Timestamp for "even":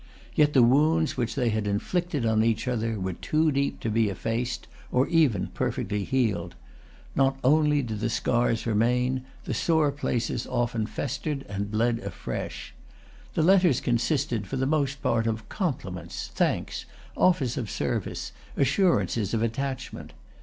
5.09-5.49